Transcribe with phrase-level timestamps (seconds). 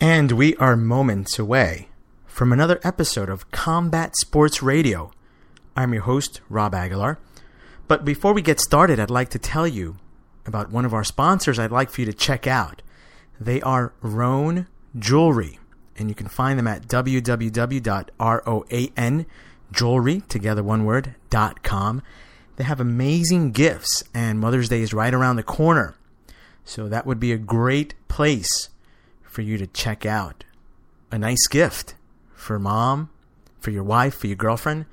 [0.00, 1.88] And we are moments away
[2.24, 5.10] from another episode of Combat Sports Radio.
[5.76, 7.18] I'm your host, Rob Aguilar.
[7.88, 9.96] But before we get started, I'd like to tell you
[10.46, 12.80] about one of our sponsors I'd like for you to check out.
[13.40, 15.58] They are Roan Jewelry,
[15.96, 18.06] and you can find them at www.roan
[19.72, 22.02] jewelry, together one word, dot com.
[22.54, 25.96] They have amazing gifts, and Mother's Day is right around the corner.
[26.64, 28.68] So that would be a great place
[29.38, 30.42] for you to check out
[31.12, 31.94] a nice gift
[32.34, 33.08] for mom,
[33.60, 34.84] for your wife, for your girlfriend,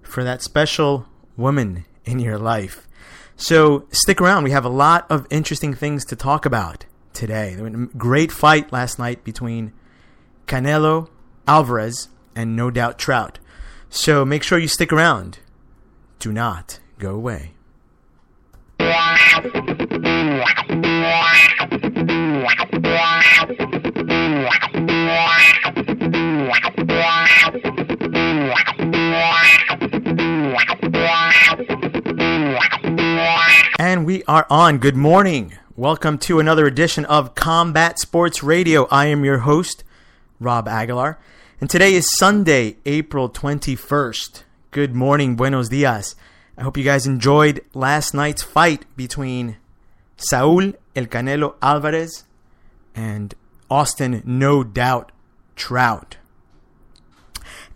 [0.00, 2.88] for that special woman in your life.
[3.36, 4.44] So stick around.
[4.44, 7.54] We have a lot of interesting things to talk about today.
[7.54, 9.70] There was a great fight last night between
[10.46, 11.10] Canelo
[11.46, 13.38] Alvarez and No Doubt Trout.
[13.90, 15.40] So make sure you stick around.
[16.20, 17.52] Do not go away.
[33.78, 34.78] And we are on.
[34.78, 35.54] Good morning.
[35.76, 38.86] Welcome to another edition of Combat Sports Radio.
[38.90, 39.84] I am your host,
[40.38, 41.18] Rob Aguilar.
[41.60, 44.42] And today is Sunday, April 21st.
[44.70, 45.36] Good morning.
[45.36, 46.14] Buenos dias.
[46.56, 49.56] I hope you guys enjoyed last night's fight between
[50.16, 52.24] Saul El Canelo Alvarez
[52.94, 53.34] and
[53.70, 55.10] Austin No Doubt
[55.56, 56.16] Trout.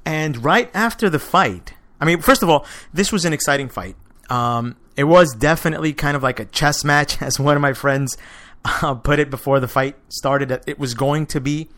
[0.05, 3.97] And right after the fight, I mean, first of all, this was an exciting fight.
[4.29, 8.17] Um, it was definitely kind of like a chess match, as one of my friends
[8.65, 10.63] uh, put it before the fight started.
[10.67, 11.69] It was going to be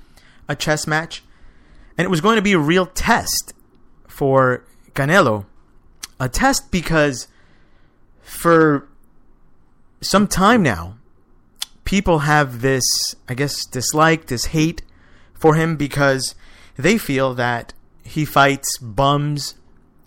[0.49, 1.23] a chess match,
[1.97, 3.53] and it was going to be a real test
[4.07, 5.47] for Canelo.
[6.19, 7.29] A test because
[8.23, 8.89] for
[10.01, 10.97] some time now,
[11.85, 12.85] people have this,
[13.29, 14.83] I guess, dislike, this hate
[15.35, 16.35] for him because
[16.77, 17.73] they feel that
[18.07, 19.55] he fights bums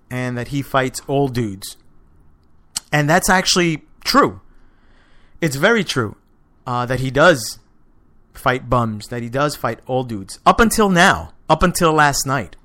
[0.09, 1.77] and that he fights old dudes.
[2.91, 4.41] And that's actually true.
[5.41, 6.15] It's very true
[6.65, 7.59] uh, that he does
[8.33, 10.39] fight bums, that he does fight old dudes.
[10.45, 12.55] Up until now, up until last night.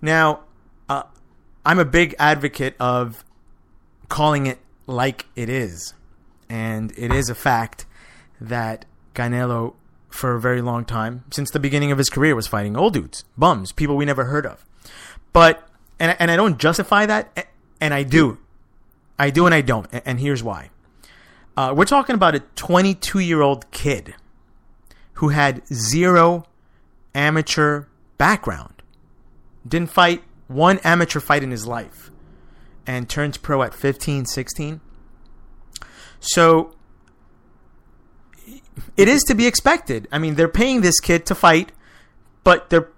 [0.00, 0.40] Now,
[0.88, 1.04] uh,
[1.64, 3.24] I'm a big advocate of
[4.08, 5.94] calling it like it is.
[6.48, 7.86] And it is a fact
[8.40, 8.84] that
[9.14, 9.74] Canelo,
[10.12, 13.24] for a very long time, since the beginning of his career, was fighting old dudes,
[13.36, 14.64] bums, people we never heard of.
[15.32, 15.66] But,
[15.98, 17.48] and, and I don't justify that,
[17.80, 18.38] and I do.
[19.18, 20.70] I do and I don't, and here's why.
[21.56, 24.14] Uh, we're talking about a 22 year old kid
[25.14, 26.44] who had zero
[27.14, 27.84] amateur
[28.18, 28.82] background,
[29.66, 32.10] didn't fight one amateur fight in his life,
[32.86, 34.80] and turns pro at 15, 16.
[36.20, 36.74] So
[38.96, 40.08] it is to be expected.
[40.12, 41.72] I mean, they're paying this kid to fight,
[42.44, 42.88] but they're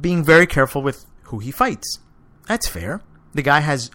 [0.00, 1.98] being very careful with who he fights.
[2.46, 3.00] That's fair.
[3.32, 3.90] The guy has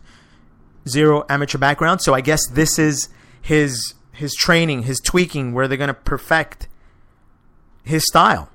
[0.88, 3.09] zero amateur background, so I guess this is
[3.41, 6.68] his his training, his tweaking, where they're going to perfect
[7.84, 8.50] his style.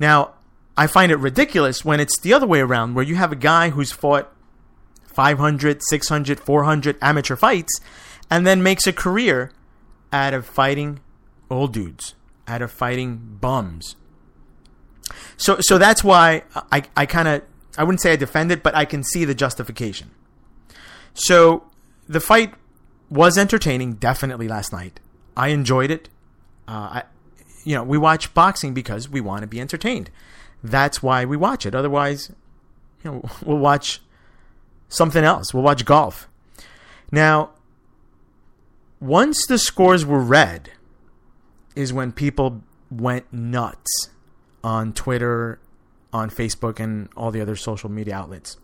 [0.00, 0.34] Now,
[0.76, 3.70] I find it ridiculous when it's the other way around, where you have a guy
[3.70, 4.32] who's fought
[5.04, 7.80] 500, 600, 400 amateur fights,
[8.28, 9.52] and then makes a career
[10.12, 11.00] out of fighting
[11.50, 12.14] old dudes,
[12.46, 13.96] out of fighting bums.
[15.36, 17.42] So, so that's why I, I kind of,
[17.76, 20.10] I wouldn't say I defend it, but I can see the justification.
[21.14, 21.64] So
[22.08, 22.54] the fight
[23.10, 25.00] was entertaining, definitely last night.
[25.36, 26.08] I enjoyed it.
[26.68, 27.02] Uh, I,
[27.64, 30.10] you know, we watch boxing because we want to be entertained.
[30.62, 31.74] That's why we watch it.
[31.74, 32.30] Otherwise,
[33.02, 34.00] you know, we'll watch
[34.88, 35.52] something else.
[35.52, 36.28] We'll watch golf.
[37.10, 37.50] Now,
[39.00, 40.70] once the scores were read,
[41.74, 44.10] is when people went nuts
[44.62, 45.58] on Twitter,
[46.12, 48.56] on Facebook, and all the other social media outlets.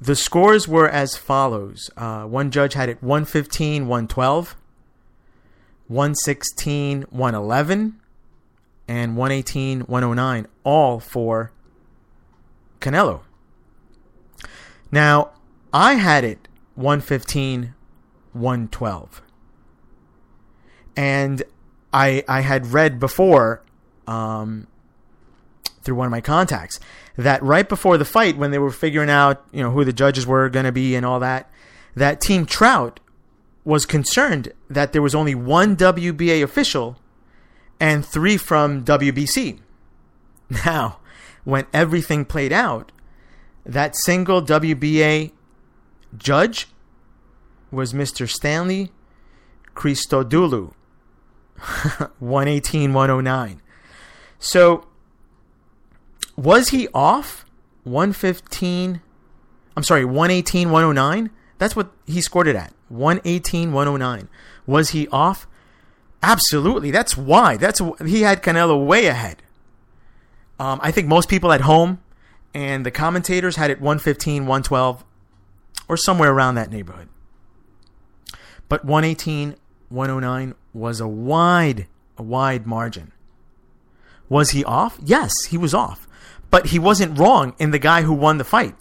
[0.00, 1.90] The scores were as follows.
[1.96, 4.56] Uh, one judge had it 115, 112,
[5.88, 8.00] 116, 111,
[8.88, 11.52] and 118, 109, all for
[12.80, 13.20] Canelo.
[14.90, 15.32] Now,
[15.72, 17.74] I had it 115,
[18.32, 19.22] 112.
[21.00, 21.42] And
[21.94, 23.62] I I had read before
[24.06, 24.66] um,
[25.80, 26.78] through one of my contacts
[27.16, 30.26] that right before the fight, when they were figuring out you know who the judges
[30.26, 31.50] were going to be and all that,
[31.94, 33.00] that Team Trout
[33.64, 36.98] was concerned that there was only one WBA official
[37.80, 39.58] and three from WBC.
[40.66, 40.98] Now,
[41.44, 42.90] when everything played out,
[43.64, 45.30] that single WBA
[46.18, 46.66] judge
[47.70, 48.28] was Mr.
[48.28, 48.90] Stanley
[49.76, 50.72] Christodoulou,
[52.18, 53.62] 118 109.
[54.38, 54.86] So,
[56.36, 57.44] was he off
[57.84, 59.00] 115?
[59.76, 61.30] I'm sorry, 118 109?
[61.58, 64.28] That's what he scored it at 118 109.
[64.66, 65.46] Was he off?
[66.22, 66.90] Absolutely.
[66.90, 67.56] That's why.
[67.56, 69.42] That's he had Canelo way ahead.
[70.58, 72.00] Um, I think most people at home
[72.52, 75.04] and the commentators had it 115, 112,
[75.88, 77.08] or somewhere around that neighborhood.
[78.68, 79.56] But 118,
[79.88, 81.86] 109 was a wide,
[82.16, 83.12] a wide margin.
[84.28, 84.98] Was he off?
[85.04, 86.06] Yes, he was off.
[86.50, 88.74] But he wasn't wrong in the guy who won the fight.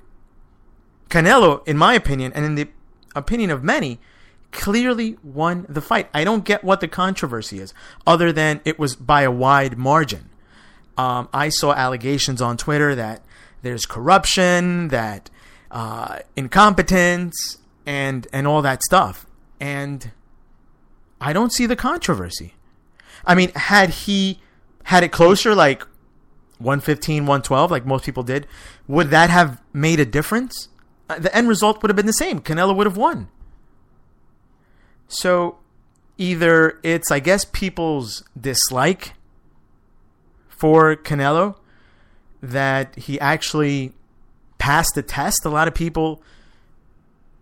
[1.10, 2.68] Canelo, in my opinion, and in the
[3.16, 4.00] opinion of many,
[4.52, 6.10] clearly won the fight.
[6.14, 7.74] I don't get what the controversy is,
[8.06, 10.30] other than it was by a wide margin.
[10.98, 13.24] Um, I saw allegations on Twitter that
[13.62, 15.30] there's corruption, that
[15.72, 19.26] uh, incompetence, and and all that stuff.
[19.60, 20.12] And
[21.22, 22.54] I don't see the controversy.
[23.26, 24.40] I mean, had he
[24.84, 25.82] had it closer, like
[26.60, 28.48] 115, 112, like most people did,
[28.88, 30.70] would that have made a difference?
[31.10, 32.40] Uh, the end result would have been the same.
[32.40, 33.30] Canelo would have won.
[35.08, 35.58] So
[36.18, 39.14] either it's, I guess, people's dislike
[40.50, 41.56] for Canelo
[42.42, 43.94] that he actually
[44.58, 45.46] passed the test.
[45.46, 46.22] A lot of people,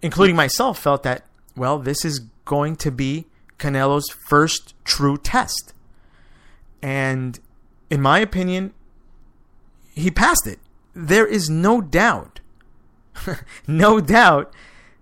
[0.02, 1.26] including myself, felt that,
[1.56, 3.26] well, this is going to be
[3.60, 5.74] Canelo's first true test.
[6.82, 7.40] And
[7.90, 8.74] in my opinion,
[9.94, 10.60] he passed it.
[10.94, 12.40] There is no doubt,
[13.68, 14.54] no doubt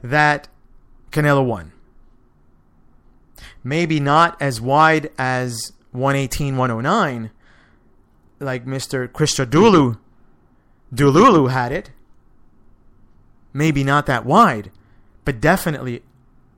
[0.01, 0.47] that
[1.11, 1.71] Canelo won.
[3.63, 7.31] Maybe not as wide as 118, 109,
[8.39, 9.07] like Mr.
[9.07, 9.97] Christodoulou
[10.93, 11.91] Dululu had it.
[13.53, 14.71] Maybe not that wide,
[15.23, 16.03] but definitely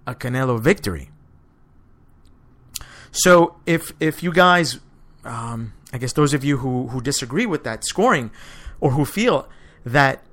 [0.05, 1.09] a Canelo victory.
[3.11, 4.79] So if if you guys,
[5.23, 8.31] um, I guess those of you who who disagree with that scoring,
[8.79, 9.47] or who feel
[9.85, 10.23] that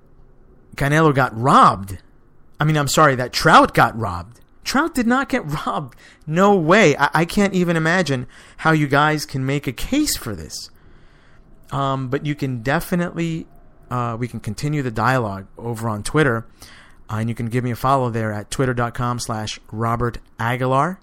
[0.76, 1.98] Canelo got robbed,
[2.58, 4.40] I mean, I'm sorry, that Trout got robbed.
[4.64, 5.96] Trout did not get robbed.
[6.26, 6.96] No way.
[6.96, 8.26] I, I can't even imagine
[8.58, 10.70] how you guys can make a case for this.
[11.70, 13.46] Um, but you can definitely,
[13.90, 16.46] uh, we can continue the dialogue over on Twitter.
[17.10, 21.00] Uh, and you can give me a follow there at twitter.com slash Robert Aguilar.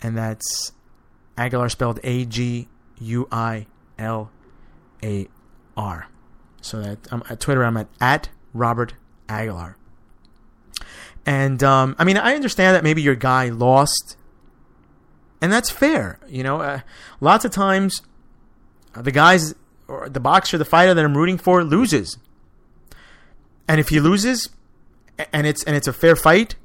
[0.00, 0.72] And that's
[1.38, 2.68] Aguilar spelled A G
[3.00, 3.66] U I
[3.98, 4.30] L
[5.02, 5.28] A
[5.76, 6.08] R.
[6.60, 8.94] So that um, at Twitter, I'm at, at Robert
[9.28, 9.76] Aguilar.
[11.24, 14.16] And um, I mean, I understand that maybe your guy lost,
[15.40, 16.18] and that's fair.
[16.26, 16.80] You know, uh,
[17.20, 18.02] lots of times
[18.94, 19.54] uh, the guys
[19.86, 22.18] or the boxer, the fighter that I'm rooting for loses.
[23.68, 24.48] And if he loses,
[25.32, 26.56] and it's and it's a fair fight,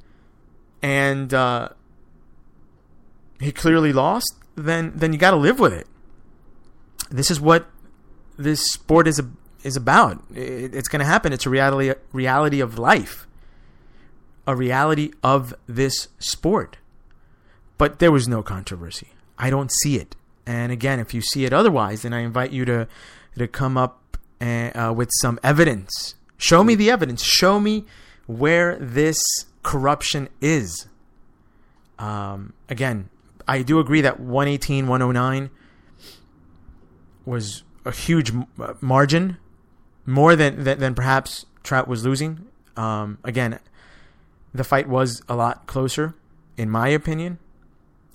[0.82, 1.70] and uh,
[3.40, 5.88] he clearly lost, then then you got to live with it.
[7.10, 7.68] This is what
[8.38, 9.22] this sport is
[9.64, 10.24] is about.
[10.34, 11.34] It, it's going to happen.
[11.34, 13.28] It's a reality reality of life,
[14.46, 16.78] a reality of this sport.
[17.78, 19.08] But there was no controversy.
[19.38, 20.16] I don't see it.
[20.46, 22.88] And again, if you see it otherwise, then I invite you to
[23.38, 26.16] to come up and, uh, with some evidence.
[26.38, 27.24] Show me the evidence.
[27.24, 27.86] Show me
[28.28, 29.22] where this
[29.64, 30.88] corruption is.
[31.98, 33.10] Um, again,
[33.48, 35.50] I do agree that 118, 109
[37.26, 39.38] was a huge uh, margin,
[40.06, 42.46] more than, than, than perhaps Trout was losing.
[42.76, 43.60] Um, again,
[44.54, 46.16] the fight was a lot closer,
[46.58, 47.40] in my opinion.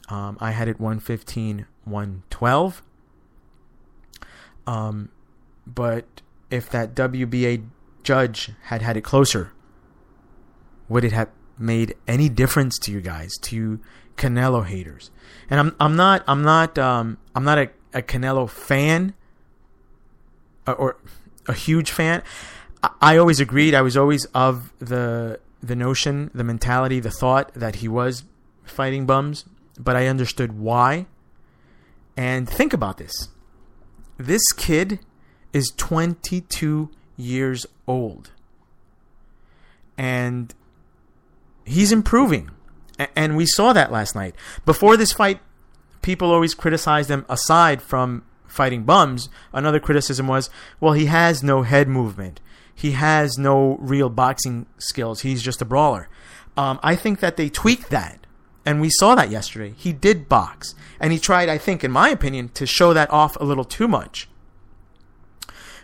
[0.09, 2.83] Um, I had it 115, 112.
[4.67, 5.11] Um,
[5.67, 7.67] but if that WBA
[8.03, 9.53] judge had had it closer,
[10.89, 11.29] would it have
[11.59, 13.81] made any difference to you guys, to
[14.17, 15.11] Canelo haters?
[15.51, 19.15] And I'm I'm not I'm not um, I'm not a, a Canelo fan
[20.67, 20.97] or, or
[21.47, 22.23] a huge fan.
[22.83, 23.75] I, I always agreed.
[23.75, 28.25] I was always of the the notion, the mentality, the thought that he was
[28.65, 29.45] fighting bums,
[29.79, 31.07] but I understood why.
[32.17, 33.29] And think about this.
[34.17, 35.01] This kid
[35.53, 38.31] is 22 years old.
[39.97, 40.55] And
[41.69, 42.51] he's improving.
[43.15, 44.35] And we saw that last night.
[44.67, 45.41] Before this fight,
[46.03, 49.29] people always criticized him aside from fighting bums.
[49.53, 52.41] Another criticism was, well, he has no head movement.
[52.75, 55.21] He has no real boxing skills.
[55.21, 56.09] He's just a brawler.
[56.57, 58.27] Um, I think that they tweaked that.
[58.67, 59.75] And we saw that yesterday.
[59.77, 60.75] He did box.
[61.01, 63.89] And he tried, I think, in my opinion, to show that off a little too
[63.89, 64.29] much.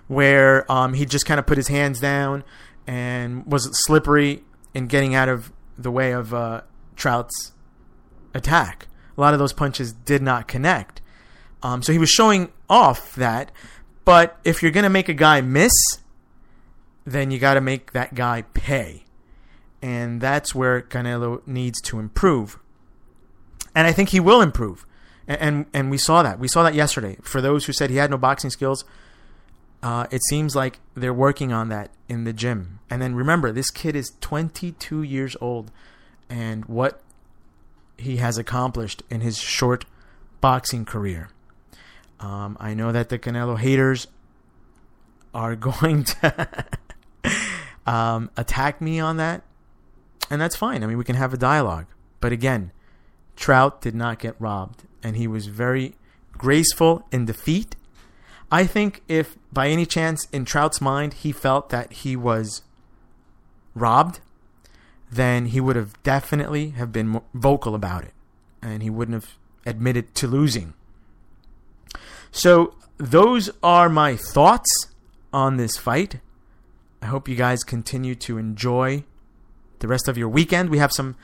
[0.07, 2.45] Where um, he just kind of put his hands down
[2.87, 4.43] and was slippery
[4.75, 6.63] in getting out of the way of uh,
[6.97, 7.53] Trout's
[8.35, 8.89] attack.
[9.17, 11.01] A lot of those punches did not connect.
[11.63, 13.51] Um, so he was showing off that.
[14.05, 15.73] But if you're going to make a guy miss,
[17.05, 19.05] then you got to make that guy pay.
[19.81, 22.59] And that's where Canelo needs to improve.
[23.75, 24.87] And I think he will improve.
[25.27, 26.39] And, and, and we saw that.
[26.39, 27.19] We saw that yesterday.
[27.23, 28.85] For those who said he had no boxing skills,
[29.85, 32.81] uh, it seems like they're working on that in the gym.
[32.89, 35.71] And then remember, this kid is 22 years old.
[36.31, 37.03] And what
[37.99, 39.85] he has accomplished in his short
[40.41, 41.29] boxing career.
[42.19, 44.07] Um, I know that the Canelo haters
[45.35, 46.67] are going to
[47.87, 49.43] um, attack me on that,
[50.31, 50.83] and that's fine.
[50.83, 51.87] I mean, we can have a dialogue.
[52.21, 52.73] But again,
[53.37, 55.95] Trout did not get robbed, and he was very
[56.33, 57.77] graceful in defeat.
[58.51, 62.63] I think if by any chance in Trout's mind he felt that he was
[63.75, 64.21] robbed,
[65.11, 68.13] then he would have definitely have been vocal about it,
[68.63, 69.35] and he wouldn't have
[69.67, 70.75] admitted to losing.
[72.31, 74.71] So those are my thoughts
[75.33, 76.21] on this fight.
[77.03, 79.05] I hope you guys continue to enjoy
[79.81, 80.71] the rest of your weekend.
[80.71, 81.17] We have some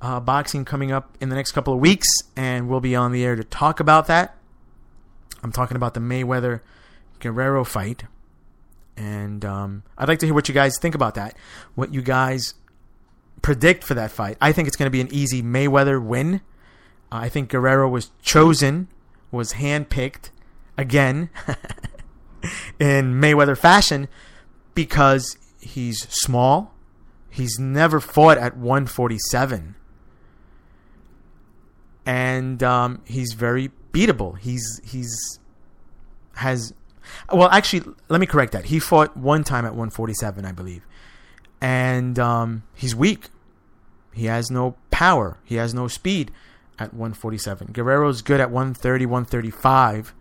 [0.00, 3.24] uh, boxing coming up in the next couple of weeks, and we'll be on the
[3.24, 4.33] air to talk about that.
[5.44, 6.60] I'm talking about the Mayweather
[7.20, 8.04] Guerrero fight,
[8.96, 11.36] and um, I'd like to hear what you guys think about that.
[11.74, 12.54] What you guys
[13.42, 14.38] predict for that fight?
[14.40, 16.40] I think it's going to be an easy Mayweather win.
[17.12, 18.88] Uh, I think Guerrero was chosen,
[19.30, 20.30] was handpicked
[20.78, 21.28] again
[22.80, 24.08] in Mayweather fashion
[24.74, 26.74] because he's small.
[27.30, 29.74] He's never fought at 147.
[32.06, 34.38] And um, he's very beatable.
[34.38, 35.38] He's he's
[36.36, 36.74] has
[37.32, 38.66] well actually let me correct that.
[38.66, 40.86] He fought one time at 147, I believe.
[41.60, 43.28] And um, he's weak.
[44.12, 45.38] He has no power.
[45.44, 46.30] He has no speed
[46.78, 47.68] at 147.
[47.68, 50.14] Guerrero's good at 130, 135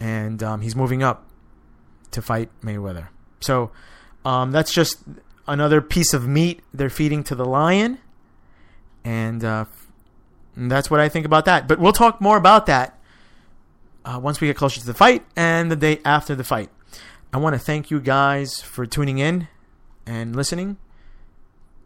[0.00, 1.26] and um, he's moving up
[2.10, 3.08] to fight Mayweather.
[3.40, 3.70] So
[4.24, 5.02] um, that's just
[5.46, 7.98] another piece of meat they're feeding to the lion,
[9.04, 9.64] and, uh,
[10.56, 11.68] and that's what I think about that.
[11.68, 12.98] But we'll talk more about that
[14.04, 16.70] uh, once we get closer to the fight and the day after the fight.
[17.32, 19.48] I want to thank you guys for tuning in
[20.06, 20.78] and listening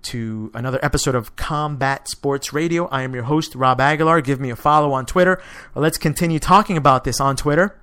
[0.02, 2.86] to another episode of Combat Sports Radio.
[2.86, 4.20] I am your host, Rob Aguilar.
[4.20, 5.42] Give me a follow on Twitter,
[5.74, 7.78] let's continue talking about this on Twitter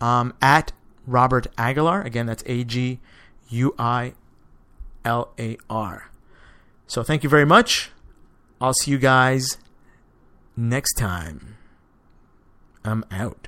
[0.00, 0.72] um, at
[1.06, 2.02] Robert Aguilar.
[2.02, 3.00] Again, that's A G
[3.48, 4.14] U I
[5.04, 6.10] L A R.
[6.86, 7.90] So thank you very much.
[8.60, 9.56] I'll see you guys
[10.58, 11.56] next time,
[12.84, 13.46] I'm out.